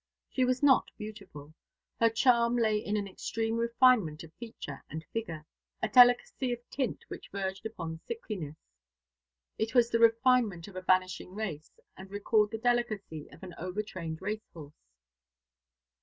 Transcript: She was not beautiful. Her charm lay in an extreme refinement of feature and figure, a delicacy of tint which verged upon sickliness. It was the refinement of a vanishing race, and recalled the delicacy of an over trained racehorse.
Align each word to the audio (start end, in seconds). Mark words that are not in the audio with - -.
She 0.31 0.45
was 0.45 0.63
not 0.63 0.89
beautiful. 0.97 1.53
Her 1.99 2.09
charm 2.09 2.55
lay 2.57 2.79
in 2.79 2.97
an 2.97 3.07
extreme 3.07 3.57
refinement 3.57 4.23
of 4.23 4.33
feature 4.33 4.83
and 4.89 5.05
figure, 5.13 5.45
a 5.79 5.89
delicacy 5.89 6.51
of 6.51 6.67
tint 6.71 7.05
which 7.07 7.29
verged 7.31 7.67
upon 7.67 7.99
sickliness. 8.07 8.55
It 9.59 9.75
was 9.75 9.91
the 9.91 9.99
refinement 9.99 10.67
of 10.67 10.75
a 10.75 10.81
vanishing 10.81 11.35
race, 11.35 11.69
and 11.95 12.09
recalled 12.09 12.49
the 12.49 12.57
delicacy 12.57 13.29
of 13.31 13.43
an 13.43 13.53
over 13.59 13.83
trained 13.83 14.23
racehorse. 14.23 14.73